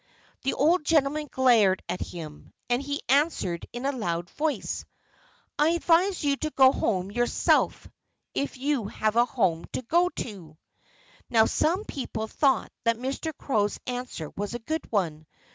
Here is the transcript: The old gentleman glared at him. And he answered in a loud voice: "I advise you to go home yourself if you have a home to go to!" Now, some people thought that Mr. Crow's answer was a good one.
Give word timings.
The 0.41 0.55
old 0.55 0.83
gentleman 0.83 1.27
glared 1.31 1.83
at 1.87 2.01
him. 2.01 2.53
And 2.71 2.81
he 2.81 3.03
answered 3.07 3.67
in 3.71 3.85
a 3.85 3.91
loud 3.91 4.31
voice: 4.31 4.83
"I 5.59 5.73
advise 5.73 6.23
you 6.23 6.37
to 6.37 6.49
go 6.49 6.71
home 6.71 7.11
yourself 7.11 7.87
if 8.33 8.57
you 8.57 8.85
have 8.87 9.15
a 9.15 9.25
home 9.25 9.65
to 9.73 9.83
go 9.83 10.09
to!" 10.09 10.57
Now, 11.29 11.45
some 11.45 11.85
people 11.85 12.25
thought 12.27 12.71
that 12.83 12.97
Mr. 12.97 13.31
Crow's 13.37 13.79
answer 13.85 14.31
was 14.35 14.55
a 14.55 14.65
good 14.65 14.91
one. 14.91 15.27